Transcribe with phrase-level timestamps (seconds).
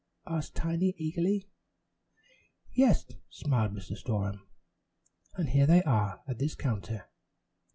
[0.25, 1.47] asked Tiny eagerly.
[2.73, 3.95] "Yes," smiled Mr.
[3.95, 4.41] Storem,
[5.35, 7.05] "and here they are at this counter.